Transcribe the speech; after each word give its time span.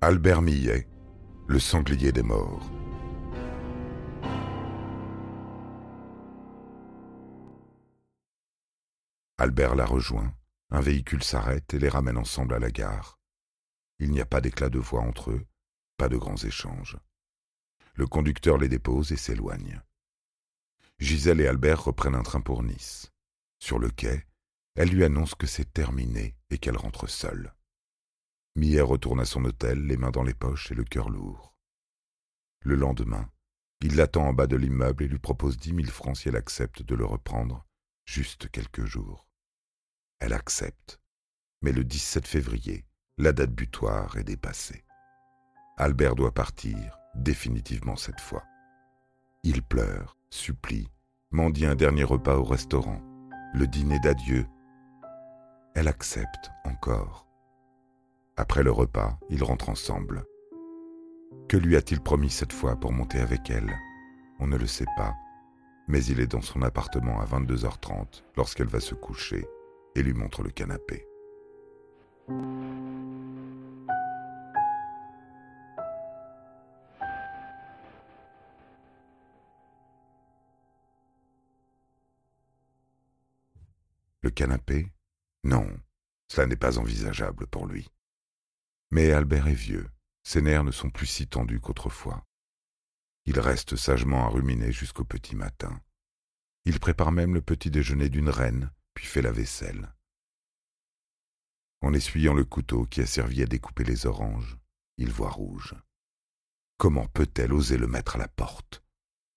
Albert 0.00 0.42
Millet, 0.42 0.86
le 1.48 1.58
sanglier 1.58 2.12
des 2.12 2.22
morts. 2.22 2.70
Albert 9.38 9.74
la 9.74 9.84
rejoint, 9.84 10.32
un 10.70 10.80
véhicule 10.80 11.24
s'arrête 11.24 11.74
et 11.74 11.80
les 11.80 11.88
ramène 11.88 12.16
ensemble 12.16 12.54
à 12.54 12.60
la 12.60 12.70
gare. 12.70 13.18
Il 13.98 14.12
n'y 14.12 14.20
a 14.20 14.24
pas 14.24 14.40
d'éclat 14.40 14.68
de 14.68 14.78
voix 14.78 15.00
entre 15.00 15.32
eux, 15.32 15.44
pas 15.96 16.08
de 16.08 16.16
grands 16.16 16.36
échanges. 16.36 16.96
Le 17.94 18.06
conducteur 18.06 18.56
les 18.56 18.68
dépose 18.68 19.10
et 19.10 19.16
s'éloigne. 19.16 19.82
Gisèle 21.00 21.40
et 21.40 21.48
Albert 21.48 21.82
reprennent 21.82 22.14
un 22.14 22.22
train 22.22 22.40
pour 22.40 22.62
Nice. 22.62 23.10
Sur 23.58 23.80
le 23.80 23.90
quai, 23.90 24.28
elle 24.76 24.90
lui 24.90 25.02
annonce 25.02 25.34
que 25.34 25.48
c'est 25.48 25.72
terminé 25.72 26.36
et 26.50 26.58
qu'elle 26.58 26.76
rentre 26.76 27.08
seule. 27.08 27.52
Millet 28.58 28.80
retourne 28.80 29.20
à 29.20 29.24
son 29.24 29.44
hôtel, 29.44 29.86
les 29.86 29.96
mains 29.96 30.10
dans 30.10 30.24
les 30.24 30.34
poches 30.34 30.72
et 30.72 30.74
le 30.74 30.82
cœur 30.82 31.10
lourd. 31.10 31.54
Le 32.64 32.74
lendemain, 32.74 33.30
il 33.80 33.94
l'attend 33.94 34.26
en 34.26 34.32
bas 34.32 34.48
de 34.48 34.56
l'immeuble 34.56 35.04
et 35.04 35.06
lui 35.06 35.20
propose 35.20 35.58
dix 35.58 35.72
mille 35.72 35.92
francs 35.92 36.16
si 36.16 36.28
elle 36.28 36.34
accepte 36.34 36.82
de 36.82 36.96
le 36.96 37.04
reprendre, 37.04 37.64
juste 38.04 38.50
quelques 38.50 38.84
jours. 38.84 39.28
Elle 40.18 40.32
accepte, 40.32 41.00
mais 41.62 41.70
le 41.70 41.84
17 41.84 42.26
février, 42.26 42.84
la 43.16 43.32
date 43.32 43.52
butoir 43.52 44.16
est 44.16 44.24
dépassée. 44.24 44.84
Albert 45.76 46.16
doit 46.16 46.34
partir, 46.34 46.98
définitivement 47.14 47.94
cette 47.94 48.20
fois. 48.20 48.42
Il 49.44 49.62
pleure, 49.62 50.16
supplie, 50.30 50.90
mendie 51.30 51.64
un 51.64 51.76
dernier 51.76 52.02
repas 52.02 52.34
au 52.34 52.44
restaurant, 52.44 53.00
le 53.54 53.68
dîner 53.68 54.00
d'adieu. 54.00 54.48
Elle 55.76 55.86
accepte 55.86 56.50
encore. 56.64 57.27
Après 58.40 58.62
le 58.62 58.70
repas, 58.70 59.18
ils 59.30 59.42
rentrent 59.42 59.68
ensemble. 59.68 60.24
Que 61.48 61.56
lui 61.56 61.74
a-t-il 61.76 62.00
promis 62.00 62.30
cette 62.30 62.52
fois 62.52 62.76
pour 62.76 62.92
monter 62.92 63.18
avec 63.18 63.50
elle? 63.50 63.76
On 64.38 64.46
ne 64.46 64.56
le 64.56 64.68
sait 64.68 64.86
pas, 64.96 65.12
mais 65.88 66.04
il 66.04 66.20
est 66.20 66.28
dans 66.28 66.40
son 66.40 66.62
appartement 66.62 67.20
à 67.20 67.24
22h30 67.24 68.22
lorsqu'elle 68.36 68.68
va 68.68 68.78
se 68.78 68.94
coucher 68.94 69.44
et 69.96 70.04
lui 70.04 70.14
montre 70.14 70.44
le 70.44 70.50
canapé. 70.50 71.04
Le 84.20 84.30
canapé? 84.30 84.92
Non, 85.42 85.66
cela 86.28 86.46
n'est 86.46 86.54
pas 86.54 86.78
envisageable 86.78 87.48
pour 87.48 87.66
lui. 87.66 87.88
Mais 88.90 89.12
Albert 89.12 89.48
est 89.48 89.54
vieux, 89.54 89.90
ses 90.22 90.42
nerfs 90.42 90.64
ne 90.64 90.70
sont 90.70 90.90
plus 90.90 91.06
si 91.06 91.26
tendus 91.26 91.60
qu'autrefois. 91.60 92.24
Il 93.26 93.38
reste 93.40 93.76
sagement 93.76 94.24
à 94.24 94.28
ruminer 94.28 94.72
jusqu'au 94.72 95.04
petit 95.04 95.36
matin. 95.36 95.82
Il 96.64 96.80
prépare 96.80 97.12
même 97.12 97.34
le 97.34 97.42
petit 97.42 97.70
déjeuner 97.70 98.08
d'une 98.08 98.30
reine, 98.30 98.70
puis 98.94 99.06
fait 99.06 99.22
la 99.22 99.32
vaisselle. 99.32 99.92
En 101.80 101.92
essuyant 101.92 102.34
le 102.34 102.44
couteau 102.44 102.86
qui 102.86 103.00
a 103.00 103.06
servi 103.06 103.42
à 103.42 103.46
découper 103.46 103.84
les 103.84 104.06
oranges, 104.06 104.58
il 104.96 105.10
voit 105.10 105.30
rouge. 105.30 105.74
Comment 106.76 107.06
peut-elle 107.06 107.52
oser 107.52 107.76
le 107.76 107.86
mettre 107.86 108.16
à 108.16 108.18
la 108.18 108.28
porte? 108.28 108.82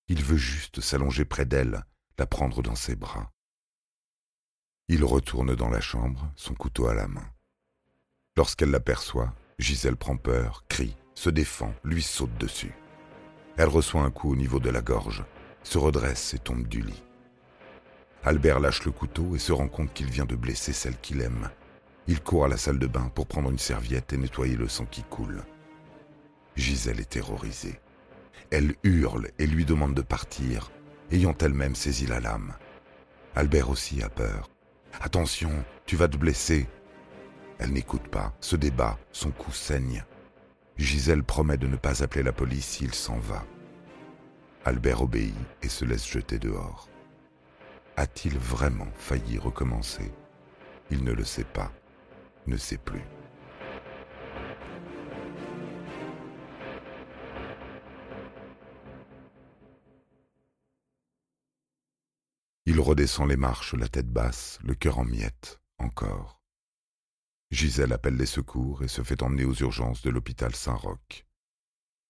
Il 0.08 0.24
veut 0.24 0.38
juste 0.38 0.82
s'allonger 0.82 1.26
près 1.26 1.46
d'elle, 1.46 1.86
la 2.18 2.26
prendre 2.26 2.62
dans 2.62 2.76
ses 2.76 2.96
bras. 2.96 3.32
Il 4.88 5.04
retourne 5.04 5.56
dans 5.56 5.70
la 5.70 5.82
chambre, 5.82 6.32
son 6.36 6.54
couteau 6.54 6.88
à 6.88 6.94
la 6.94 7.08
main. 7.08 7.32
Lorsqu'elle 8.38 8.72
l'aperçoit, 8.72 9.34
Gisèle 9.60 9.98
prend 9.98 10.16
peur, 10.16 10.64
crie, 10.70 10.96
se 11.16 11.30
défend, 11.30 11.74
lui 11.84 12.02
saute 12.02 12.38
dessus. 12.38 12.74
Elle 13.58 13.68
reçoit 13.68 14.04
un 14.04 14.10
coup 14.10 14.32
au 14.32 14.38
niveau 14.38 14.60
de 14.60 14.70
la 14.70 14.82
gorge, 14.82 15.26
se 15.64 15.78
redresse 15.78 16.34
et 16.34 16.40
tombe 16.40 16.66
du 16.68 16.82
lit. 16.82 17.04
Albert 18.24 18.62
lâche 18.62 18.86
le 18.86 18.92
couteau 18.92 19.36
et 19.36 19.40
se 19.40 19.52
rend 19.52 19.68
compte 19.68 19.94
qu'il 19.94 20.10
vient 20.10 20.26
de 20.26 20.36
blesser 20.36 20.72
celle 20.72 20.98
qu'il 20.98 21.22
aime. 21.22 21.50
Il 22.08 22.22
court 22.22 22.46
à 22.46 22.48
la 22.48 22.56
salle 22.56 22.80
de 22.80 22.88
bain 22.88 23.12
pour 23.14 23.28
prendre 23.28 23.50
une 23.50 23.60
serviette 23.60 24.14
et 24.14 24.18
nettoyer 24.18 24.56
le 24.56 24.70
sang 24.70 24.86
qui 24.86 25.04
coule. 25.04 25.44
Gisèle 26.56 27.02
est 27.02 27.10
terrorisée. 27.10 27.82
Elle 28.50 28.76
hurle 28.84 29.30
et 29.40 29.48
lui 29.48 29.66
demande 29.66 29.94
de 29.94 30.02
partir, 30.02 30.72
ayant 31.12 31.36
elle-même 31.42 31.76
saisi 31.76 32.06
la 32.06 32.22
lame. 32.22 32.54
Albert 33.36 33.70
aussi 33.70 34.02
a 34.02 34.10
peur. 34.10 34.50
Attention, 35.02 35.52
tu 35.86 35.98
vas 35.98 36.08
te 36.08 36.18
blesser, 36.18 36.68
elle 37.62 37.74
n'écoute 37.74 38.08
pas, 38.08 38.34
se 38.42 38.56
débat, 38.56 38.98
son 39.12 39.30
cou 39.30 39.52
saigne. 39.52 40.04
Gisèle 40.78 41.24
promet 41.24 41.58
de 41.58 41.68
ne 41.68 41.76
pas 41.76 42.02
appeler 42.02 42.24
la 42.24 42.34
police 42.34 42.66
s'il 42.66 42.92
s'en 42.92 43.20
va. 43.20 43.46
Albert 44.66 45.04
obéit 45.04 45.36
et 45.62 45.70
se 45.70 45.86
laisse 45.86 46.08
jeter 46.08 46.40
dehors. 46.40 46.90
A-t-il 47.98 48.36
vraiment 48.36 48.88
failli 48.96 49.38
recommencer? 49.38 50.12
Il 50.90 51.04
ne 51.04 51.12
le 51.12 51.24
sait 51.24 51.44
pas, 51.44 51.72
ne 52.48 52.58
sait 52.58 52.80
plus. 52.80 53.04
Il 62.66 62.80
redescend 62.80 63.30
les 63.30 63.38
marches, 63.38 63.76
la 63.76 63.88
tête 63.88 64.10
basse, 64.10 64.58
le 64.64 64.74
cœur 64.74 64.98
en 64.98 65.06
miettes, 65.06 65.60
encore. 65.78 66.41
Gisèle 67.52 67.92
appelle 67.92 68.16
les 68.16 68.26
secours 68.26 68.82
et 68.82 68.88
se 68.88 69.04
fait 69.04 69.22
emmener 69.22 69.44
aux 69.44 69.54
urgences 69.54 70.02
de 70.02 70.10
l'hôpital 70.10 70.56
Saint-Roch. 70.56 71.26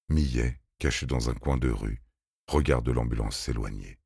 Millet, 0.09 0.61
caché 0.77 1.07
dans 1.07 1.31
un 1.31 1.33
coin 1.33 1.57
de 1.57 1.69
rue, 1.69 1.99
regarde 2.47 2.87
l'ambulance 2.89 3.37
s'éloigner. 3.37 3.97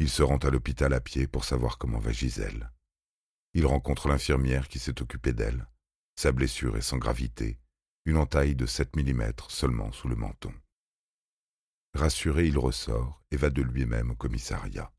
Il 0.00 0.10
se 0.10 0.24
rend 0.24 0.38
à 0.38 0.50
l'hôpital 0.50 0.92
à 0.92 1.00
pied 1.00 1.28
pour 1.28 1.44
savoir 1.44 1.78
comment 1.78 2.00
va 2.00 2.10
Gisèle. 2.10 2.72
Il 3.54 3.64
rencontre 3.64 4.08
l'infirmière 4.08 4.66
qui 4.66 4.80
s'est 4.80 5.00
occupée 5.00 5.32
d'elle. 5.32 5.68
Sa 6.16 6.32
blessure 6.32 6.76
est 6.76 6.82
sans 6.82 6.98
gravité, 6.98 7.60
une 8.04 8.16
entaille 8.16 8.56
de 8.56 8.66
7 8.66 8.96
mm 8.96 9.32
seulement 9.48 9.92
sous 9.92 10.08
le 10.08 10.16
menton. 10.16 10.52
Rassuré, 11.94 12.48
il 12.48 12.58
ressort 12.58 13.22
et 13.30 13.36
va 13.36 13.50
de 13.50 13.62
lui-même 13.62 14.10
au 14.10 14.16
commissariat. 14.16 14.92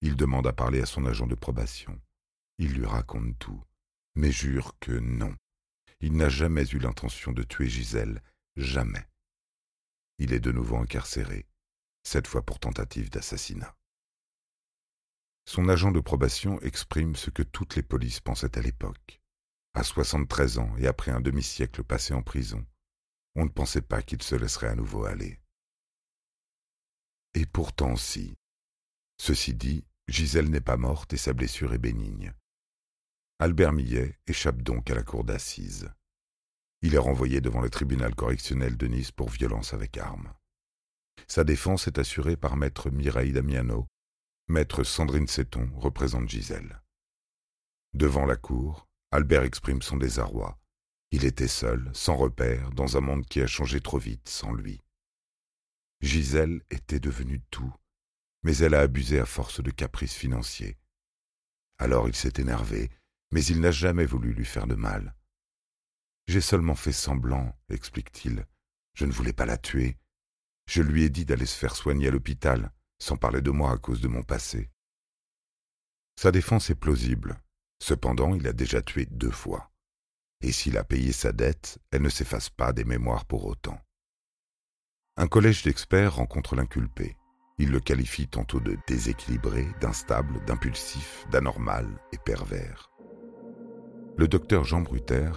Il 0.00 0.16
demande 0.16 0.46
à 0.46 0.54
parler 0.54 0.80
à 0.80 0.86
son 0.86 1.04
agent 1.04 1.26
de 1.26 1.34
probation. 1.34 2.00
Il 2.58 2.72
lui 2.72 2.86
raconte 2.86 3.38
tout, 3.38 3.62
mais 4.16 4.32
jure 4.32 4.76
que 4.80 4.92
non. 4.92 5.34
Il 6.00 6.16
n'a 6.16 6.28
jamais 6.28 6.66
eu 6.68 6.78
l'intention 6.78 7.32
de 7.32 7.42
tuer 7.42 7.68
Gisèle, 7.68 8.22
jamais. 8.56 9.06
Il 10.18 10.32
est 10.32 10.40
de 10.40 10.52
nouveau 10.52 10.76
incarcéré, 10.76 11.46
cette 12.02 12.26
fois 12.26 12.42
pour 12.42 12.58
tentative 12.58 13.10
d'assassinat. 13.10 13.76
Son 15.44 15.68
agent 15.68 15.92
de 15.92 16.00
probation 16.00 16.60
exprime 16.62 17.14
ce 17.14 17.30
que 17.30 17.42
toutes 17.42 17.76
les 17.76 17.82
polices 17.82 18.20
pensaient 18.20 18.58
à 18.58 18.62
l'époque. 18.62 19.20
À 19.74 19.84
73 19.84 20.58
ans 20.58 20.74
et 20.78 20.86
après 20.86 21.12
un 21.12 21.20
demi-siècle 21.20 21.84
passé 21.84 22.14
en 22.14 22.22
prison, 22.22 22.66
on 23.36 23.44
ne 23.44 23.50
pensait 23.50 23.82
pas 23.82 24.02
qu'il 24.02 24.22
se 24.22 24.34
laisserait 24.34 24.68
à 24.68 24.74
nouveau 24.74 25.04
aller. 25.04 25.38
Et 27.34 27.44
pourtant 27.44 27.96
si. 27.96 28.34
Ceci 29.18 29.54
dit, 29.54 29.84
Gisèle 30.08 30.50
n'est 30.50 30.60
pas 30.60 30.78
morte 30.78 31.12
et 31.12 31.18
sa 31.18 31.34
blessure 31.34 31.74
est 31.74 31.78
bénigne. 31.78 32.32
Albert 33.38 33.74
Millet 33.74 34.18
échappe 34.26 34.62
donc 34.62 34.90
à 34.90 34.94
la 34.94 35.02
cour 35.02 35.22
d'assises. 35.22 35.92
Il 36.80 36.94
est 36.94 36.98
renvoyé 36.98 37.42
devant 37.42 37.60
le 37.60 37.68
tribunal 37.68 38.14
correctionnel 38.14 38.78
de 38.78 38.86
Nice 38.86 39.12
pour 39.12 39.28
violence 39.28 39.74
avec 39.74 39.98
arme. 39.98 40.32
Sa 41.28 41.44
défense 41.44 41.86
est 41.86 41.98
assurée 41.98 42.38
par 42.38 42.56
maître 42.56 42.88
Mireille 42.88 43.32
Damiano. 43.32 43.88
Maître 44.48 44.84
Sandrine 44.84 45.26
Seton 45.26 45.70
représente 45.74 46.30
Gisèle. 46.30 46.80
Devant 47.92 48.24
la 48.24 48.36
cour, 48.36 48.88
Albert 49.10 49.42
exprime 49.42 49.82
son 49.82 49.98
désarroi. 49.98 50.58
Il 51.10 51.26
était 51.26 51.46
seul, 51.46 51.90
sans 51.92 52.16
repère, 52.16 52.70
dans 52.70 52.96
un 52.96 53.00
monde 53.00 53.26
qui 53.26 53.42
a 53.42 53.46
changé 53.46 53.82
trop 53.82 53.98
vite 53.98 54.30
sans 54.30 54.54
lui. 54.54 54.82
Gisèle 56.00 56.62
était 56.70 57.00
devenue 57.00 57.42
tout, 57.50 57.74
mais 58.44 58.56
elle 58.58 58.74
a 58.74 58.80
abusé 58.80 59.18
à 59.20 59.26
force 59.26 59.62
de 59.62 59.70
caprices 59.70 60.14
financiers. 60.14 60.78
Alors 61.76 62.08
il 62.08 62.16
s'est 62.16 62.40
énervé 62.40 62.90
mais 63.30 63.44
il 63.44 63.60
n'a 63.60 63.70
jamais 63.70 64.06
voulu 64.06 64.32
lui 64.32 64.44
faire 64.44 64.66
de 64.66 64.74
mal. 64.74 65.14
J'ai 66.26 66.40
seulement 66.40 66.74
fait 66.74 66.92
semblant, 66.92 67.56
explique-t-il. 67.68 68.46
Je 68.94 69.04
ne 69.04 69.12
voulais 69.12 69.32
pas 69.32 69.46
la 69.46 69.58
tuer. 69.58 69.98
Je 70.66 70.82
lui 70.82 71.04
ai 71.04 71.10
dit 71.10 71.24
d'aller 71.24 71.46
se 71.46 71.56
faire 71.56 71.76
soigner 71.76 72.08
à 72.08 72.10
l'hôpital, 72.10 72.72
sans 72.98 73.16
parler 73.16 73.42
de 73.42 73.50
moi 73.50 73.70
à 73.70 73.78
cause 73.78 74.00
de 74.00 74.08
mon 74.08 74.22
passé. 74.22 74.70
Sa 76.18 76.32
défense 76.32 76.70
est 76.70 76.74
plausible. 76.74 77.40
Cependant, 77.80 78.34
il 78.34 78.46
a 78.48 78.52
déjà 78.52 78.82
tué 78.82 79.06
deux 79.06 79.30
fois. 79.30 79.70
Et 80.40 80.50
s'il 80.50 80.76
a 80.78 80.84
payé 80.84 81.12
sa 81.12 81.32
dette, 81.32 81.78
elle 81.90 82.02
ne 82.02 82.08
s'efface 82.08 82.50
pas 82.50 82.72
des 82.72 82.84
mémoires 82.84 83.26
pour 83.26 83.44
autant. 83.44 83.78
Un 85.16 85.28
collège 85.28 85.62
d'experts 85.62 86.16
rencontre 86.16 86.56
l'inculpé. 86.56 87.16
Il 87.58 87.70
le 87.70 87.80
qualifie 87.80 88.28
tantôt 88.28 88.60
de 88.60 88.76
déséquilibré, 88.86 89.66
d'instable, 89.80 90.44
d'impulsif, 90.44 91.26
d'anormal 91.30 91.88
et 92.12 92.18
pervers 92.18 92.90
le 94.16 94.28
docteur 94.28 94.64
Jean 94.64 94.80
Bruter, 94.80 95.30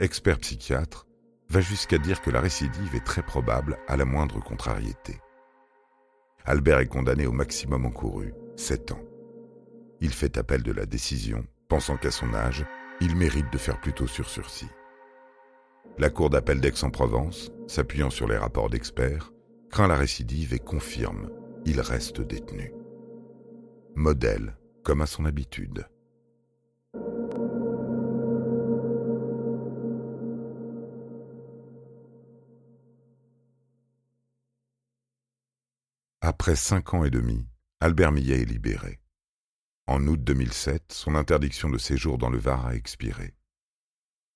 expert 0.00 0.38
psychiatre, 0.38 1.06
va 1.50 1.60
jusqu'à 1.60 1.98
dire 1.98 2.22
que 2.22 2.30
la 2.30 2.40
récidive 2.40 2.94
est 2.94 3.04
très 3.04 3.22
probable 3.22 3.78
à 3.86 3.96
la 3.96 4.06
moindre 4.06 4.40
contrariété. 4.42 5.20
Albert 6.46 6.80
est 6.80 6.86
condamné 6.86 7.26
au 7.26 7.32
maximum 7.32 7.84
encouru, 7.84 8.32
7 8.56 8.92
ans. 8.92 9.02
Il 10.00 10.10
fait 10.10 10.38
appel 10.38 10.62
de 10.62 10.72
la 10.72 10.86
décision, 10.86 11.46
pensant 11.68 11.96
qu'à 11.96 12.10
son 12.10 12.32
âge, 12.34 12.64
il 13.00 13.14
mérite 13.14 13.52
de 13.52 13.58
faire 13.58 13.80
plutôt 13.80 14.06
sur 14.06 14.28
sursis. 14.28 14.70
La 15.98 16.10
Cour 16.10 16.30
d'appel 16.30 16.60
d'Aix-en-Provence, 16.60 17.52
s'appuyant 17.66 18.10
sur 18.10 18.26
les 18.26 18.38
rapports 18.38 18.70
d'experts, 18.70 19.32
craint 19.70 19.86
la 19.86 19.96
récidive 19.96 20.54
et 20.54 20.58
confirme, 20.58 21.30
il 21.66 21.80
reste 21.80 22.20
détenu. 22.20 22.72
Modèle, 23.94 24.56
comme 24.82 25.02
à 25.02 25.06
son 25.06 25.24
habitude. 25.24 25.86
Après 36.26 36.56
cinq 36.56 36.94
ans 36.94 37.04
et 37.04 37.10
demi, 37.10 37.46
Albert 37.80 38.10
Millet 38.10 38.40
est 38.40 38.46
libéré. 38.46 38.98
En 39.86 40.06
août 40.06 40.24
2007, 40.24 40.90
son 40.90 41.16
interdiction 41.16 41.68
de 41.68 41.76
séjour 41.76 42.16
dans 42.16 42.30
le 42.30 42.38
Var 42.38 42.64
a 42.64 42.74
expiré. 42.74 43.34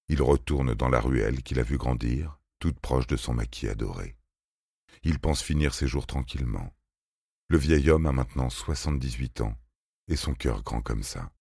Il 0.08 0.20
retourne 0.20 0.75
dans 0.75 0.90
la 0.90 1.00
ruelle 1.00 1.43
qu'il 1.43 1.58
a 1.58 1.62
vue 1.62 1.79
grandir, 1.79 2.40
toute 2.58 2.79
proche 2.79 3.06
de 3.06 3.17
son 3.17 3.32
maquis 3.32 3.69
adoré. 3.69 4.19
Il 5.02 5.19
pense 5.19 5.40
finir 5.40 5.73
ses 5.73 5.87
jours 5.87 6.06
tranquillement. 6.06 6.75
Le 7.49 7.56
vieil 7.56 7.88
homme 7.88 8.05
a 8.05 8.12
maintenant 8.12 8.50
78 8.50 9.41
ans 9.41 9.56
et 10.08 10.17
son 10.17 10.34
cœur 10.34 10.62
grand 10.62 10.82
comme 10.82 11.02
ça. 11.02 11.32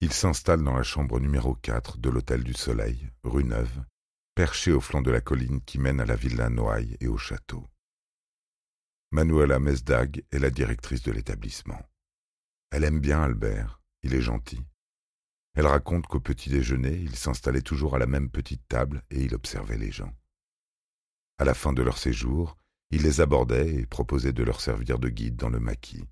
Il 0.00 0.12
s'installe 0.12 0.64
dans 0.64 0.74
la 0.74 0.82
chambre 0.82 1.20
numéro 1.20 1.54
4 1.54 1.98
de 1.98 2.10
l'Hôtel 2.10 2.42
du 2.42 2.54
Soleil, 2.54 3.08
rue 3.22 3.44
Neuve, 3.44 3.84
perché 4.34 4.72
au 4.72 4.80
flanc 4.80 5.00
de 5.00 5.12
la 5.12 5.20
colline 5.20 5.60
qui 5.60 5.78
mène 5.78 6.00
à 6.00 6.06
la 6.06 6.16
villa 6.16 6.50
Noailles 6.50 6.96
et 6.98 7.06
au 7.06 7.18
château. 7.18 7.68
Manuela 9.14 9.58
Mesdag 9.58 10.24
est 10.30 10.38
la 10.38 10.48
directrice 10.48 11.02
de 11.02 11.12
l'établissement. 11.12 11.78
Elle 12.70 12.82
aime 12.82 12.98
bien 12.98 13.22
Albert, 13.22 13.78
il 14.02 14.14
est 14.14 14.22
gentil. 14.22 14.64
Elle 15.52 15.66
raconte 15.66 16.06
qu'au 16.06 16.18
petit 16.18 16.48
déjeuner, 16.48 16.94
il 16.94 17.14
s'installait 17.14 17.60
toujours 17.60 17.94
à 17.94 17.98
la 17.98 18.06
même 18.06 18.30
petite 18.30 18.66
table 18.68 19.02
et 19.10 19.22
il 19.22 19.34
observait 19.34 19.76
les 19.76 19.92
gens. 19.92 20.16
À 21.36 21.44
la 21.44 21.52
fin 21.52 21.74
de 21.74 21.82
leur 21.82 21.98
séjour, 21.98 22.56
il 22.88 23.02
les 23.02 23.20
abordait 23.20 23.74
et 23.74 23.86
proposait 23.86 24.32
de 24.32 24.42
leur 24.44 24.62
servir 24.62 24.98
de 24.98 25.10
guide 25.10 25.36
dans 25.36 25.50
le 25.50 25.60
maquis. 25.60 26.08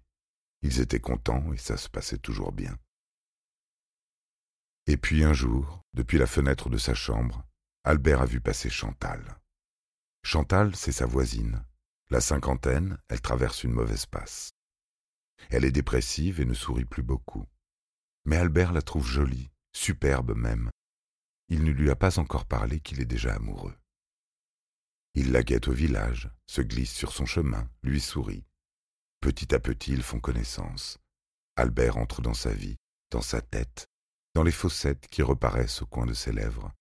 Ils 0.60 0.80
étaient 0.80 1.00
contents 1.00 1.54
et 1.54 1.56
ça 1.56 1.78
se 1.78 1.88
passait 1.88 2.18
toujours 2.18 2.52
bien. 2.52 2.76
Et 4.86 4.98
puis 4.98 5.24
un 5.24 5.32
jour, 5.32 5.86
depuis 5.94 6.18
la 6.18 6.26
fenêtre 6.26 6.68
de 6.68 6.76
sa 6.76 6.92
chambre, 6.92 7.46
Albert 7.82 8.20
a 8.20 8.26
vu 8.26 8.42
passer 8.42 8.68
Chantal. 8.68 9.40
Chantal, 10.22 10.76
c'est 10.76 10.92
sa 10.92 11.06
voisine. 11.06 11.64
La 12.10 12.20
cinquantaine, 12.20 12.98
elle 13.08 13.20
traverse 13.20 13.62
une 13.62 13.72
mauvaise 13.72 14.06
passe. 14.06 14.50
Elle 15.48 15.64
est 15.64 15.70
dépressive 15.70 16.40
et 16.40 16.44
ne 16.44 16.54
sourit 16.54 16.84
plus 16.84 17.04
beaucoup. 17.04 17.46
Mais 18.24 18.36
Albert 18.36 18.72
la 18.72 18.82
trouve 18.82 19.06
jolie, 19.06 19.52
superbe 19.72 20.34
même. 20.36 20.70
Il 21.48 21.62
ne 21.62 21.70
lui 21.70 21.88
a 21.88 21.94
pas 21.94 22.18
encore 22.18 22.46
parlé 22.46 22.80
qu'il 22.80 23.00
est 23.00 23.06
déjà 23.06 23.34
amoureux. 23.34 23.76
Il 25.14 25.30
la 25.30 25.44
guette 25.44 25.68
au 25.68 25.72
village, 25.72 26.28
se 26.48 26.62
glisse 26.62 26.92
sur 26.92 27.12
son 27.12 27.26
chemin, 27.26 27.70
lui 27.82 28.00
sourit. 28.00 28.44
Petit 29.20 29.54
à 29.54 29.60
petit, 29.60 29.92
ils 29.92 30.02
font 30.02 30.20
connaissance. 30.20 30.98
Albert 31.56 31.96
entre 31.96 32.22
dans 32.22 32.34
sa 32.34 32.52
vie, 32.52 32.76
dans 33.10 33.22
sa 33.22 33.40
tête, 33.40 33.86
dans 34.34 34.42
les 34.42 34.52
fossettes 34.52 35.06
qui 35.08 35.22
reparaissent 35.22 35.82
au 35.82 35.86
coin 35.86 36.06
de 36.06 36.14
ses 36.14 36.32
lèvres. 36.32 36.72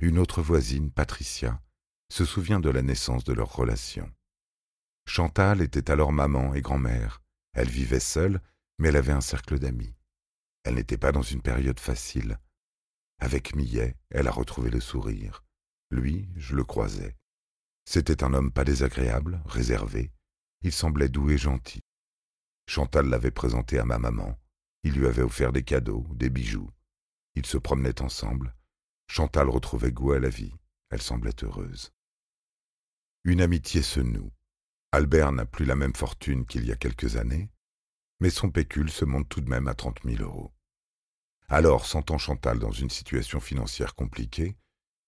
Une 0.00 0.18
autre 0.18 0.42
voisine, 0.42 0.90
Patricia, 0.90 1.60
se 2.10 2.24
souvient 2.24 2.60
de 2.60 2.70
la 2.70 2.82
naissance 2.82 3.24
de 3.24 3.32
leur 3.32 3.54
relation. 3.54 4.10
Chantal 5.06 5.62
était 5.62 5.90
alors 5.90 6.12
maman 6.12 6.54
et 6.54 6.60
grand-mère. 6.60 7.22
Elle 7.52 7.68
vivait 7.68 8.00
seule, 8.00 8.40
mais 8.78 8.88
elle 8.88 8.96
avait 8.96 9.12
un 9.12 9.20
cercle 9.20 9.58
d'amis. 9.58 9.94
Elle 10.64 10.74
n'était 10.74 10.98
pas 10.98 11.12
dans 11.12 11.22
une 11.22 11.40
période 11.40 11.80
facile. 11.80 12.38
Avec 13.18 13.54
Millet, 13.54 13.96
elle 14.10 14.28
a 14.28 14.32
retrouvé 14.32 14.70
le 14.70 14.80
sourire. 14.80 15.44
Lui, 15.90 16.28
je 16.36 16.54
le 16.54 16.64
croisais. 16.64 17.16
C'était 17.84 18.24
un 18.24 18.34
homme 18.34 18.52
pas 18.52 18.64
désagréable, 18.64 19.42
réservé. 19.46 20.12
Il 20.62 20.72
semblait 20.72 21.08
doux 21.08 21.30
et 21.30 21.38
gentil. 21.38 21.80
Chantal 22.68 23.06
l'avait 23.06 23.30
présenté 23.30 23.78
à 23.78 23.84
ma 23.84 23.98
maman. 23.98 24.38
Il 24.82 24.92
lui 24.94 25.06
avait 25.06 25.22
offert 25.22 25.52
des 25.52 25.64
cadeaux, 25.64 26.06
des 26.14 26.30
bijoux. 26.30 26.70
Ils 27.34 27.46
se 27.46 27.58
promenaient 27.58 28.02
ensemble. 28.02 28.54
Chantal 29.08 29.48
retrouvait 29.48 29.92
goût 29.92 30.12
à 30.12 30.18
la 30.18 30.28
vie. 30.28 30.54
Elle 30.90 31.02
semblait 31.02 31.34
heureuse. 31.42 31.92
Une 33.24 33.42
amitié 33.42 33.82
se 33.82 34.00
noue. 34.00 34.32
Albert 34.92 35.32
n'a 35.32 35.44
plus 35.44 35.66
la 35.66 35.76
même 35.76 35.94
fortune 35.94 36.46
qu'il 36.46 36.64
y 36.64 36.72
a 36.72 36.76
quelques 36.76 37.16
années, 37.16 37.50
mais 38.18 38.30
son 38.30 38.50
pécule 38.50 38.90
se 38.90 39.04
monte 39.04 39.28
tout 39.28 39.42
de 39.42 39.50
même 39.50 39.68
à 39.68 39.74
trente 39.74 40.04
mille 40.04 40.22
euros. 40.22 40.54
Alors, 41.48 41.84
sentant 41.84 42.16
Chantal 42.16 42.58
dans 42.58 42.72
une 42.72 42.88
situation 42.88 43.38
financière 43.38 43.94
compliquée, 43.94 44.56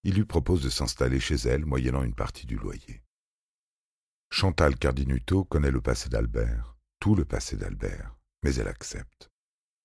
il 0.04 0.14
lui 0.14 0.26
propose 0.26 0.62
de 0.62 0.68
s'installer 0.68 1.20
chez 1.20 1.36
elle 1.36 1.64
moyennant 1.64 2.02
une 2.02 2.14
partie 2.14 2.46
du 2.46 2.56
loyer. 2.56 3.02
Chantal 4.30 4.76
Cardinuto 4.76 5.44
connaît 5.44 5.70
le 5.70 5.80
passé 5.80 6.10
d'Albert, 6.10 6.76
tout 7.00 7.14
le 7.14 7.24
passé 7.24 7.56
d'Albert, 7.56 8.14
mais 8.42 8.54
elle 8.56 8.68
accepte. 8.68 9.30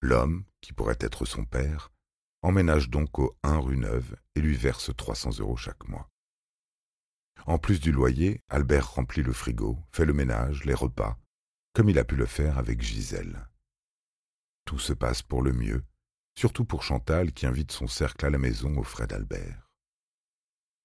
L'homme, 0.01 0.43
qui 0.59 0.73
pourrait 0.73 0.97
être 0.99 1.23
son 1.23 1.45
père, 1.45 1.93
emménage 2.41 2.89
donc 2.89 3.19
au 3.19 3.37
1 3.43 3.57
rue 3.59 3.77
Neuve 3.77 4.17
et 4.35 4.41
lui 4.41 4.55
verse 4.55 4.91
300 4.95 5.39
euros 5.39 5.55
chaque 5.55 5.87
mois. 5.87 6.09
En 7.45 7.57
plus 7.57 7.79
du 7.79 7.91
loyer, 7.91 8.41
Albert 8.49 8.93
remplit 8.93 9.23
le 9.23 9.33
frigo, 9.33 9.77
fait 9.91 10.05
le 10.05 10.13
ménage, 10.13 10.65
les 10.65 10.73
repas, 10.73 11.17
comme 11.73 11.89
il 11.89 11.99
a 11.99 12.03
pu 12.03 12.15
le 12.15 12.25
faire 12.25 12.57
avec 12.57 12.81
Gisèle. 12.81 13.47
Tout 14.65 14.79
se 14.79 14.93
passe 14.93 15.21
pour 15.21 15.41
le 15.41 15.53
mieux, 15.53 15.83
surtout 16.35 16.65
pour 16.65 16.83
Chantal 16.83 17.31
qui 17.31 17.45
invite 17.45 17.71
son 17.71 17.87
cercle 17.87 18.25
à 18.25 18.29
la 18.29 18.37
maison 18.37 18.77
aux 18.77 18.83
frais 18.83 19.07
d'Albert. 19.07 19.69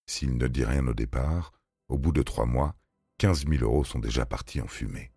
S'il 0.06 0.36
ne 0.36 0.46
dit 0.46 0.64
rien 0.64 0.86
au 0.86 0.94
départ, 0.94 1.52
au 1.88 1.98
bout 1.98 2.12
de 2.12 2.22
trois 2.22 2.46
mois, 2.46 2.76
quinze 3.18 3.44
mille 3.46 3.62
euros 3.62 3.84
sont 3.84 3.98
déjà 3.98 4.26
partis 4.26 4.60
en 4.60 4.66
fumée. 4.66 5.12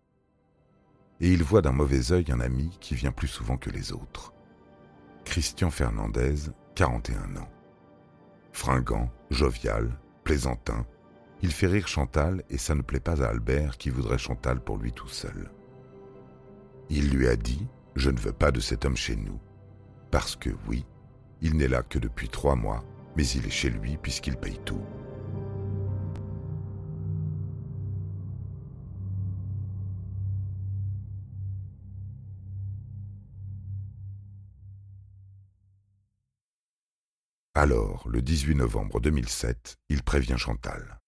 Et 1.20 1.32
il 1.32 1.42
voit 1.42 1.62
d'un 1.62 1.72
mauvais 1.72 2.12
œil 2.12 2.30
un 2.30 2.40
ami 2.40 2.76
qui 2.80 2.94
vient 2.94 3.12
plus 3.12 3.28
souvent 3.28 3.56
que 3.56 3.70
les 3.70 3.92
autres. 3.92 4.32
Christian 5.24 5.70
Fernandez, 5.70 6.50
41 6.74 7.36
ans. 7.36 7.50
Fringant, 8.52 9.10
jovial, 9.30 9.98
plaisantin, 10.24 10.86
il 11.42 11.52
fait 11.52 11.66
rire 11.66 11.88
Chantal 11.88 12.42
et 12.50 12.58
ça 12.58 12.74
ne 12.74 12.82
plaît 12.82 13.00
pas 13.00 13.22
à 13.22 13.28
Albert 13.28 13.76
qui 13.78 13.90
voudrait 13.90 14.18
Chantal 14.18 14.60
pour 14.60 14.78
lui 14.78 14.92
tout 14.92 15.08
seul. 15.08 15.50
Il 16.88 17.10
lui 17.10 17.28
a 17.28 17.36
dit 17.36 17.66
Je 17.94 18.10
ne 18.10 18.18
veux 18.18 18.32
pas 18.32 18.50
de 18.50 18.60
cet 18.60 18.84
homme 18.84 18.96
chez 18.96 19.16
nous. 19.16 19.40
Parce 20.10 20.36
que 20.36 20.50
oui, 20.68 20.84
il 21.42 21.56
n'est 21.56 21.68
là 21.68 21.82
que 21.82 21.98
depuis 21.98 22.28
trois 22.28 22.56
mois, 22.56 22.84
mais 23.16 23.26
il 23.26 23.46
est 23.46 23.50
chez 23.50 23.70
lui 23.70 23.96
puisqu'il 23.96 24.36
paye 24.36 24.58
tout. 24.64 24.82
Alors, 37.54 38.06
le 38.06 38.20
18 38.20 38.54
novembre 38.54 39.00
2007, 39.00 39.78
il 39.88 40.02
prévient 40.02 40.36
Chantal. 40.36 41.00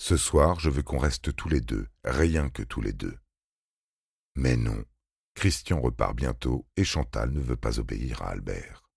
Ce 0.00 0.16
soir, 0.16 0.58
je 0.58 0.70
veux 0.70 0.82
qu'on 0.82 0.96
reste 0.96 1.36
tous 1.36 1.50
les 1.50 1.60
deux, 1.60 1.86
rien 2.04 2.48
que 2.48 2.62
tous 2.62 2.80
les 2.80 2.94
deux. 2.94 3.18
Mais 4.34 4.56
non, 4.56 4.82
Christian 5.34 5.78
repart 5.78 6.16
bientôt 6.16 6.66
et 6.78 6.84
Chantal 6.84 7.30
ne 7.30 7.40
veut 7.40 7.58
pas 7.58 7.78
obéir 7.78 8.22
à 8.22 8.30
Albert. 8.30 8.88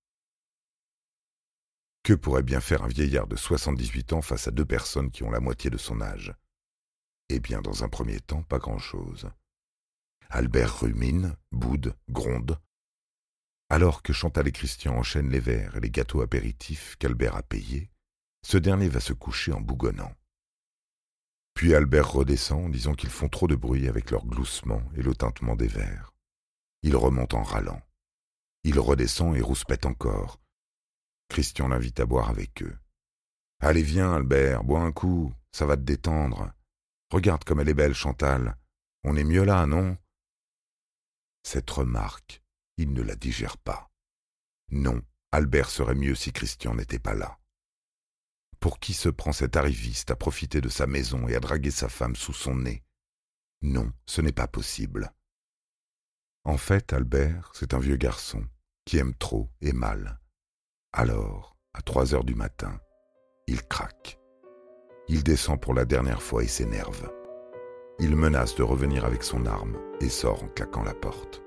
Que 2.04 2.14
pourrait 2.14 2.42
bien 2.42 2.62
faire 2.62 2.84
un 2.84 2.88
vieillard 2.88 3.28
de 3.28 3.36
78 3.36 4.14
ans 4.14 4.22
face 4.22 4.48
à 4.48 4.52
deux 4.52 4.64
personnes 4.66 5.12
qui 5.12 5.24
ont 5.24 5.30
la 5.30 5.42
moitié 5.42 5.70
de 5.70 5.78
son 5.78 6.00
âge? 6.00 6.34
Eh 7.28 7.42
bien, 7.42 7.62
dans 7.62 7.84
un 7.84 7.90
premier 7.90 8.22
temps, 8.22 8.44
pas 8.44 8.60
grand-chose. 8.60 9.30
Albert 10.30 10.80
rumine, 10.80 11.36
boude, 11.52 11.98
gronde. 12.08 12.58
Alors 13.70 14.04
que 14.04 14.14
Chantal 14.14 14.48
et 14.48 14.54
Christian 14.54 14.96
enchaînent 14.96 15.32
les 15.32 15.42
verres 15.42 15.76
et 15.76 15.82
les 15.82 15.92
gâteaux 15.92 16.22
apéritifs 16.22 16.96
qu'Albert 16.96 17.36
a 17.36 17.44
payés, 17.44 17.92
ce 18.42 18.56
dernier 18.58 18.88
va 18.88 19.02
se 19.02 19.12
coucher 19.12 19.52
en 19.52 19.60
bougonnant. 19.60 20.14
Puis 21.64 21.76
Albert 21.76 22.12
redescend, 22.12 22.70
disant 22.74 22.94
qu'ils 22.94 23.10
font 23.10 23.30
trop 23.30 23.48
de 23.48 23.56
bruit 23.56 23.88
avec 23.88 24.12
leur 24.12 24.26
gloussement 24.26 24.82
et 24.98 25.02
le 25.02 25.16
tintement 25.16 25.56
des 25.56 25.70
verres. 25.70 26.12
Il 26.82 26.98
remonte 26.98 27.34
en 27.36 27.42
râlant. 27.42 27.82
Il 28.66 28.78
redescend 28.82 29.34
et 29.38 29.40
rouspète 29.40 29.86
encore. 29.86 30.42
Christian 31.30 31.70
l'invite 31.70 32.02
à 32.02 32.06
boire 32.06 32.30
avec 32.30 32.64
eux. 32.64 32.78
Allez, 33.62 33.82
viens, 33.82 34.14
Albert, 34.14 34.66
bois 34.66 34.82
un 34.82 34.92
coup, 34.92 35.34
ça 35.54 35.66
va 35.66 35.78
te 35.78 35.84
détendre. 35.84 36.52
Regarde 37.10 37.46
comme 37.46 37.62
elle 37.62 37.70
est 37.70 37.74
belle, 37.74 37.94
Chantal. 37.94 38.58
On 39.06 39.16
est 39.16 39.24
mieux 39.24 39.46
là, 39.46 39.66
non? 39.66 39.98
Cette 41.44 41.70
remarque, 41.70 42.44
il 42.76 42.92
ne 42.92 43.02
la 43.02 43.16
digère 43.16 43.58
pas. 43.58 43.90
Non, 44.70 45.02
Albert 45.32 45.70
serait 45.70 45.96
mieux 45.96 46.16
si 46.16 46.34
Christian 46.34 46.76
n'était 46.76 47.00
pas 47.00 47.14
là. 47.14 47.40
Pour 48.64 48.80
qui 48.80 48.94
se 48.94 49.10
prend 49.10 49.34
cet 49.34 49.58
arriviste 49.58 50.10
à 50.10 50.16
profiter 50.16 50.62
de 50.62 50.70
sa 50.70 50.88
maison 50.88 51.28
et 51.28 51.36
à 51.36 51.42
draguer 51.42 51.70
sa 51.70 51.90
femme 51.90 52.16
sous 52.16 52.32
son 52.32 52.56
nez 52.56 52.82
Non, 53.62 53.92
ce 54.06 54.22
n'est 54.22 54.32
pas 54.32 54.48
possible. 54.48 55.12
En 56.46 56.56
fait, 56.56 56.94
Albert, 56.94 57.52
c'est 57.56 57.74
un 57.74 57.80
vieux 57.80 57.98
garçon 57.98 58.42
qui 58.86 59.00
aime 59.00 59.16
trop 59.16 59.50
et 59.60 59.74
mal. 59.74 60.22
Alors, 60.94 61.58
à 61.74 61.82
trois 61.82 62.16
heures 62.16 62.24
du 62.24 62.36
matin, 62.36 62.80
il 63.48 63.64
craque. 63.64 64.18
Il 65.10 65.26
descend 65.26 65.60
pour 65.60 65.74
la 65.74 65.84
dernière 65.84 66.22
fois 66.22 66.42
et 66.42 66.48
s'énerve. 66.48 67.12
Il 68.00 68.16
menace 68.16 68.56
de 68.56 68.64
revenir 68.64 69.04
avec 69.04 69.24
son 69.24 69.46
arme 69.46 69.78
et 70.00 70.08
sort 70.08 70.42
en 70.42 70.48
claquant 70.48 70.84
la 70.84 70.94
porte. 70.94 71.44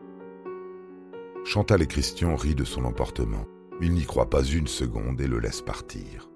Chantal 1.47 1.81
et 1.81 1.89
Christian 1.89 2.37
rient 2.37 2.55
de 2.55 2.65
son 2.65 2.85
emportement. 2.85 3.47
Ils 3.81 3.95
n'y 3.95 4.05
croient 4.05 4.29
pas 4.29 4.45
une 4.45 4.69
seconde 4.69 5.19
et 5.23 5.27
le 5.27 5.39
laissent 5.39 5.63
partir. 5.63 6.29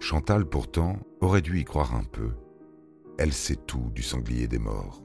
Chantal, 0.00 0.46
pourtant, 0.46 0.98
aurait 1.20 1.42
dû 1.42 1.58
y 1.58 1.64
croire 1.64 1.94
un 1.94 2.04
peu. 2.04 2.30
Elle 3.18 3.32
sait 3.32 3.56
tout 3.56 3.90
du 3.94 4.02
sanglier 4.02 4.46
des 4.46 4.58
morts. 4.58 5.02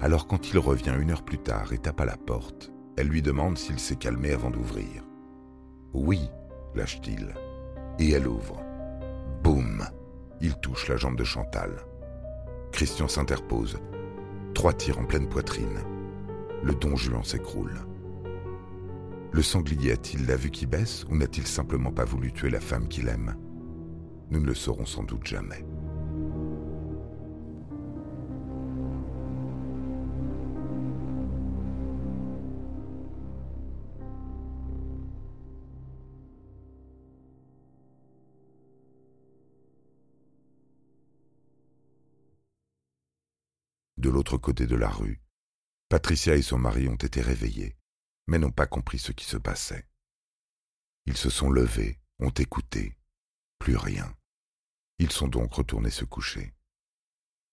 Alors 0.00 0.26
quand 0.26 0.50
il 0.50 0.58
revient 0.58 0.94
une 1.00 1.12
heure 1.12 1.24
plus 1.24 1.38
tard 1.38 1.72
et 1.72 1.78
tape 1.78 2.00
à 2.00 2.04
la 2.04 2.16
porte, 2.16 2.72
elle 2.96 3.06
lui 3.06 3.22
demande 3.22 3.56
s'il 3.56 3.78
s'est 3.78 3.96
calmé 3.96 4.32
avant 4.32 4.50
d'ouvrir. 4.50 5.04
Oui, 5.94 6.28
lâche-t-il. 6.74 7.34
Et 7.98 8.10
elle 8.10 8.26
ouvre. 8.26 8.60
Boum 9.44 9.84
Il 10.40 10.56
touche 10.56 10.88
la 10.88 10.96
jambe 10.96 11.16
de 11.16 11.24
Chantal. 11.24 11.84
Christian 12.72 13.06
s'interpose. 13.06 13.78
Trois 14.54 14.72
tirs 14.72 14.98
en 14.98 15.04
pleine 15.04 15.28
poitrine. 15.28 15.78
Le 16.64 16.74
don 16.74 16.96
Juan 16.96 17.22
s'écroule. 17.22 17.78
Le 19.30 19.42
sanglier 19.42 19.92
a-t-il 19.92 20.26
la 20.26 20.36
vue 20.36 20.50
qui 20.50 20.66
baisse 20.66 21.04
ou 21.08 21.16
n'a-t-il 21.16 21.46
simplement 21.46 21.92
pas 21.92 22.04
voulu 22.04 22.32
tuer 22.32 22.50
la 22.50 22.60
femme 22.60 22.88
qu'il 22.88 23.08
aime? 23.08 23.36
Nous 24.32 24.40
ne 24.40 24.46
le 24.46 24.54
saurons 24.54 24.86
sans 24.86 25.02
doute 25.02 25.26
jamais. 25.26 25.62
De 43.98 44.08
l'autre 44.08 44.38
côté 44.38 44.66
de 44.66 44.74
la 44.74 44.88
rue, 44.88 45.20
Patricia 45.90 46.36
et 46.36 46.40
son 46.40 46.56
mari 46.56 46.88
ont 46.88 46.94
été 46.94 47.20
réveillés, 47.20 47.76
mais 48.28 48.38
n'ont 48.38 48.50
pas 48.50 48.66
compris 48.66 48.98
ce 48.98 49.12
qui 49.12 49.26
se 49.26 49.36
passait. 49.36 49.86
Ils 51.04 51.18
se 51.18 51.28
sont 51.28 51.50
levés, 51.50 52.00
ont 52.18 52.30
écouté, 52.30 52.96
plus 53.58 53.76
rien. 53.76 54.10
Ils 55.02 55.10
sont 55.10 55.26
donc 55.26 55.52
retournés 55.54 55.90
se 55.90 56.04
coucher. 56.04 56.54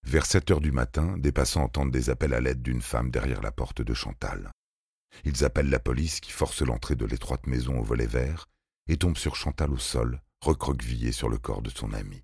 Vers 0.04 0.28
sept 0.28 0.52
heures 0.52 0.62
du 0.62 0.72
matin, 0.72 1.18
des 1.18 1.32
passants 1.32 1.64
entendent 1.64 1.90
des 1.90 2.12
appels 2.12 2.36
à 2.36 2.42
l'aide 2.42 2.62
d'une 2.62 2.84
femme 2.84 3.10
derrière 3.10 3.42
la 3.42 3.52
porte 3.52 3.82
de 3.82 3.96
Chantal. 3.96 4.52
Ils 5.24 5.44
appellent 5.44 5.72
la 5.72 5.80
police 5.80 6.20
qui 6.20 6.32
force 6.32 6.62
l'entrée 6.62 6.96
de 6.96 7.08
l'étroite 7.08 7.48
maison 7.48 7.80
au 7.80 7.84
volet 7.84 8.06
vert 8.06 8.46
et 8.86 8.98
tombe 8.98 9.18
sur 9.18 9.36
Chantal 9.36 9.72
au 9.72 9.80
sol, 9.80 10.22
recroquevillée 10.42 11.12
sur 11.12 11.28
le 11.28 11.40
corps 11.40 11.64
de 11.64 11.72
son 11.72 11.92
ami. 11.94 12.24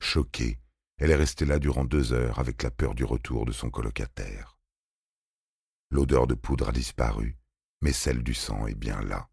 Choquée, 0.00 0.60
elle 0.98 1.10
est 1.10 1.16
restée 1.16 1.44
là 1.44 1.58
durant 1.58 1.84
deux 1.84 2.12
heures 2.12 2.38
avec 2.38 2.62
la 2.62 2.70
peur 2.70 2.94
du 2.94 3.02
retour 3.02 3.46
de 3.46 3.52
son 3.52 3.68
colocataire. 3.68 4.60
L'odeur 5.90 6.28
de 6.28 6.34
poudre 6.34 6.68
a 6.68 6.72
disparu, 6.72 7.36
mais 7.82 7.92
celle 7.92 8.22
du 8.22 8.34
sang 8.34 8.68
est 8.68 8.78
bien 8.78 9.02
là. 9.02 9.28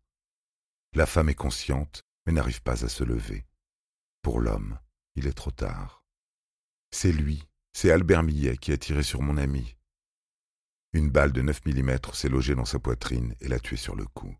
La 0.93 1.05
femme 1.05 1.29
est 1.29 1.35
consciente, 1.35 2.01
mais 2.25 2.33
n'arrive 2.33 2.63
pas 2.63 2.83
à 2.83 2.89
se 2.89 3.03
lever. 3.03 3.45
Pour 4.23 4.39
l'homme, 4.39 4.79
il 5.17 5.25
est 5.25 5.33
trop 5.33 5.51
tard. 5.51 6.03
C'est 6.91 7.11
lui, 7.11 7.43
c'est 7.73 7.91
Albert 7.91 8.21
Millet 8.21 8.55
qui 8.55 8.71
a 8.71 8.77
tiré 8.77 9.01
sur 9.01 9.21
mon 9.23 9.35
ami. 9.37 9.75
Une 10.93 11.09
balle 11.09 11.33
de 11.33 11.41
9 11.41 11.65
mm 11.65 11.97
s'est 12.13 12.29
logée 12.29 12.53
dans 12.53 12.65
sa 12.65 12.79
poitrine 12.79 13.35
et 13.41 13.47
l'a 13.47 13.59
tué 13.59 13.77
sur 13.77 13.95
le 13.95 14.05
coup. 14.05 14.37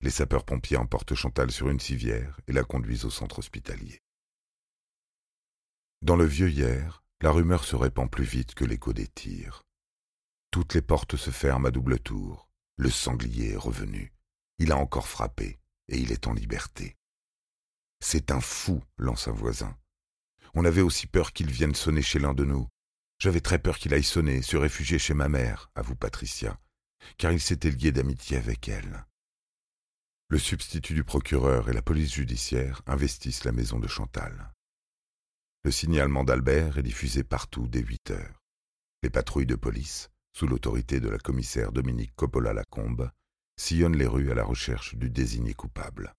Les 0.00 0.10
sapeurs-pompiers 0.10 0.78
emportent 0.78 1.14
Chantal 1.14 1.50
sur 1.50 1.68
une 1.68 1.80
civière 1.80 2.40
et 2.48 2.52
la 2.52 2.64
conduisent 2.64 3.04
au 3.04 3.10
centre 3.10 3.40
hospitalier. 3.40 4.00
Dans 6.00 6.16
le 6.16 6.24
vieux 6.24 6.48
hier, 6.48 7.04
la 7.20 7.30
rumeur 7.30 7.64
se 7.64 7.76
répand 7.76 8.10
plus 8.10 8.24
vite 8.24 8.54
que 8.54 8.64
l'écho 8.64 8.94
des 8.94 9.06
tirs. 9.06 9.62
Toutes 10.50 10.72
les 10.72 10.82
portes 10.82 11.16
se 11.16 11.30
ferment 11.30 11.68
à 11.68 11.70
double 11.70 12.00
tour. 12.00 12.48
Le 12.76 12.88
sanglier 12.88 13.50
est 13.52 13.56
revenu. 13.56 14.14
Il 14.58 14.72
a 14.72 14.78
encore 14.78 15.08
frappé, 15.08 15.60
et 15.88 15.98
il 15.98 16.10
est 16.10 16.26
en 16.26 16.32
liberté. 16.32 16.96
C'est 18.02 18.30
un 18.30 18.40
fou, 18.40 18.82
lance 18.96 19.28
un 19.28 19.32
voisin. 19.32 19.76
On 20.54 20.64
avait 20.64 20.80
aussi 20.80 21.06
peur 21.06 21.32
qu'il 21.32 21.50
vienne 21.50 21.74
sonner 21.74 22.02
chez 22.02 22.18
l'un 22.18 22.34
de 22.34 22.44
nous. 22.44 22.68
J'avais 23.18 23.40
très 23.40 23.58
peur 23.58 23.78
qu'il 23.78 23.94
aille 23.94 24.02
sonner, 24.02 24.42
se 24.42 24.56
réfugier 24.56 24.98
chez 24.98 25.14
ma 25.14 25.28
mère, 25.28 25.70
avoue 25.74 25.94
Patricia, 25.94 26.58
car 27.18 27.32
il 27.32 27.40
s'était 27.40 27.70
lié 27.70 27.92
d'amitié 27.92 28.36
avec 28.36 28.68
elle. 28.68 29.04
Le 30.28 30.38
substitut 30.38 30.94
du 30.94 31.04
procureur 31.04 31.68
et 31.68 31.72
la 31.72 31.82
police 31.82 32.14
judiciaire 32.14 32.82
investissent 32.86 33.44
la 33.44 33.52
maison 33.52 33.78
de 33.78 33.88
Chantal. 33.88 34.52
Le 35.64 35.70
signalement 35.70 36.24
d'Albert 36.24 36.78
est 36.78 36.82
diffusé 36.82 37.22
partout 37.22 37.68
dès 37.68 37.82
huit 37.82 38.10
heures. 38.10 38.40
Les 39.02 39.10
patrouilles 39.10 39.46
de 39.46 39.56
police, 39.56 40.08
sous 40.32 40.46
l'autorité 40.46 41.00
de 41.00 41.08
la 41.08 41.18
commissaire 41.18 41.72
Dominique 41.72 42.14
Coppola-Lacombe, 42.14 43.10
sillonnent 43.58 43.96
les 43.96 44.06
rues 44.06 44.30
à 44.30 44.34
la 44.34 44.44
recherche 44.44 44.94
du 44.94 45.10
désigné 45.10 45.52
coupable. 45.52 46.14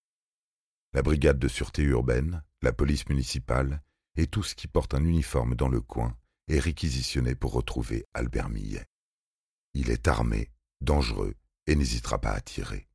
La 0.94 1.02
brigade 1.02 1.40
de 1.40 1.48
sûreté 1.48 1.84
urbaine, 1.84 2.44
la 2.62 2.74
police 2.74 3.08
municipale 3.10 3.82
et 4.16 4.28
tout 4.28 4.44
ce 4.44 4.56
qui 4.56 4.68
porte 4.68 4.94
un 4.94 5.04
uniforme 5.04 5.56
dans 5.56 5.70
le 5.70 5.82
coin 5.82 6.18
est 6.48 6.60
réquisitionné 6.60 7.36
pour 7.36 7.54
retrouver 7.54 8.06
Albert 8.14 8.50
Millet. 8.50 8.86
Il 9.74 9.90
est 9.90 10.08
armé, 10.08 10.52
dangereux 10.82 11.36
et 11.68 11.76
n'hésitera 11.76 12.20
pas 12.20 12.32
à 12.32 12.42
tirer. 12.42 12.88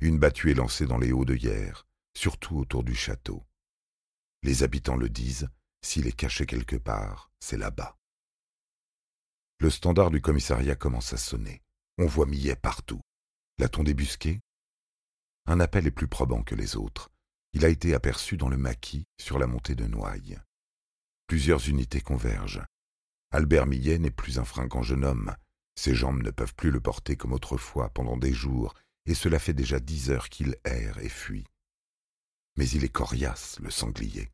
Une 0.00 0.18
battue 0.18 0.50
est 0.50 0.54
lancée 0.54 0.86
dans 0.86 0.98
les 0.98 1.12
hauts 1.12 1.24
de 1.24 1.36
hier, 1.36 1.86
surtout 2.16 2.58
autour 2.58 2.82
du 2.82 2.94
château. 2.94 3.46
Les 4.42 4.64
habitants 4.64 4.96
le 4.96 5.08
disent, 5.08 5.48
s'il 5.82 6.08
est 6.08 6.16
caché 6.16 6.46
quelque 6.46 6.76
part, 6.76 7.30
c'est 7.38 7.56
là-bas. 7.56 7.96
Le 9.60 9.70
standard 9.70 10.10
du 10.10 10.20
commissariat 10.20 10.74
commence 10.74 11.12
à 11.12 11.16
sonner. 11.16 11.62
On 11.98 12.06
voit 12.06 12.26
Millet 12.26 12.56
partout. 12.56 13.00
L'a-t-on 13.58 13.84
débusqué? 13.84 14.40
Un 15.46 15.60
appel 15.60 15.86
est 15.86 15.92
plus 15.92 16.08
probant 16.08 16.42
que 16.42 16.56
les 16.56 16.74
autres. 16.76 17.11
Il 17.54 17.64
a 17.64 17.68
été 17.68 17.94
aperçu 17.94 18.36
dans 18.36 18.48
le 18.48 18.56
maquis 18.56 19.06
sur 19.18 19.38
la 19.38 19.46
montée 19.46 19.74
de 19.74 19.86
Noailles. 19.86 20.38
Plusieurs 21.26 21.68
unités 21.68 22.00
convergent. 22.00 22.64
Albert 23.30 23.66
Millet 23.66 23.98
n'est 23.98 24.10
plus 24.10 24.38
un 24.38 24.44
fringant 24.44 24.82
jeune 24.82 25.04
homme. 25.04 25.34
Ses 25.74 25.94
jambes 25.94 26.22
ne 26.22 26.30
peuvent 26.30 26.54
plus 26.54 26.70
le 26.70 26.80
porter 26.80 27.16
comme 27.16 27.32
autrefois 27.32 27.90
pendant 27.90 28.16
des 28.16 28.32
jours, 28.32 28.74
et 29.06 29.14
cela 29.14 29.38
fait 29.38 29.54
déjà 29.54 29.80
dix 29.80 30.10
heures 30.10 30.28
qu'il 30.28 30.56
erre 30.64 30.98
et 30.98 31.08
fuit. 31.08 31.46
Mais 32.56 32.68
il 32.68 32.84
est 32.84 32.90
coriace, 32.90 33.58
le 33.60 33.70
sanglier. 33.70 34.30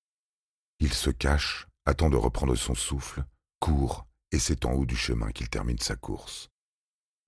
Il 0.80 0.92
se 0.92 1.10
cache, 1.10 1.68
attend 1.84 2.10
de 2.10 2.16
reprendre 2.16 2.56
son 2.56 2.74
souffle, 2.74 3.24
court, 3.60 4.06
et 4.32 4.38
c'est 4.38 4.64
en 4.64 4.72
haut 4.72 4.86
du 4.86 4.96
chemin 4.96 5.30
qu'il 5.30 5.48
termine 5.48 5.78
sa 5.78 5.96
course. 5.96 6.48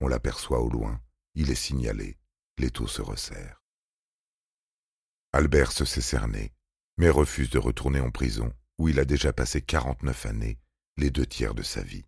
On 0.01 0.07
l'aperçoit 0.07 0.61
au 0.61 0.69
loin, 0.69 1.01
il 1.35 1.49
est 1.49 1.55
signalé, 1.55 2.17
l'étau 2.57 2.87
se 2.87 3.01
resserre. 3.01 3.60
Albert 5.33 5.71
se 5.71 5.85
sait 5.85 6.01
cerné, 6.01 6.53
mais 6.97 7.09
refuse 7.09 7.49
de 7.49 7.57
retourner 7.57 7.99
en 7.99 8.11
prison, 8.11 8.53
où 8.77 8.89
il 8.89 8.99
a 8.99 9.05
déjà 9.05 9.31
passé 9.31 9.61
quarante-neuf 9.61 10.25
années, 10.25 10.59
les 10.97 11.09
deux 11.09 11.25
tiers 11.25 11.53
de 11.53 11.63
sa 11.63 11.81
vie. 11.81 12.05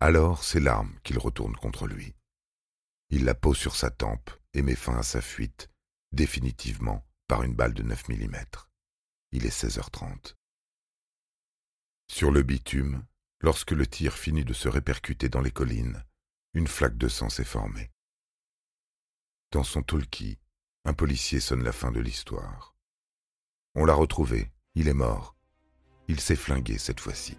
Alors 0.00 0.44
c'est 0.44 0.60
l'arme 0.60 0.98
qu'il 1.02 1.18
retourne 1.18 1.56
contre 1.56 1.86
lui. 1.86 2.14
Il 3.10 3.24
la 3.24 3.34
pose 3.34 3.56
sur 3.56 3.76
sa 3.76 3.90
tempe 3.90 4.30
et 4.52 4.62
met 4.62 4.74
fin 4.74 4.98
à 4.98 5.02
sa 5.02 5.20
fuite, 5.20 5.70
définitivement 6.12 7.06
par 7.28 7.42
une 7.42 7.54
balle 7.54 7.74
de 7.74 7.82
9 7.82 8.08
mm. 8.08 8.36
Il 9.32 9.46
est 9.46 9.62
16h30. 9.64 10.34
Sur 12.08 12.30
le 12.30 12.42
bitume, 12.42 13.04
lorsque 13.40 13.72
le 13.72 13.86
tir 13.86 14.14
finit 14.14 14.44
de 14.44 14.52
se 14.52 14.68
répercuter 14.68 15.28
dans 15.28 15.40
les 15.40 15.50
collines, 15.50 16.04
une 16.54 16.68
flaque 16.68 16.96
de 16.96 17.08
sang 17.08 17.28
s'est 17.28 17.44
formée. 17.44 17.90
Dans 19.52 19.64
son 19.64 19.82
talkie, 19.82 20.38
un 20.86 20.94
policier 20.94 21.40
sonne 21.40 21.64
la 21.64 21.72
fin 21.72 21.90
de 21.90 21.98
l'histoire. 21.98 22.76
On 23.74 23.84
l'a 23.84 23.94
retrouvé, 23.94 24.52
il 24.76 24.86
est 24.86 24.94
mort. 24.94 25.34
Il 26.06 26.20
s'est 26.20 26.36
flingué 26.36 26.78
cette 26.78 27.00
fois-ci. 27.00 27.36